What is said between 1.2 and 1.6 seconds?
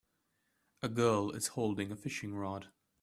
is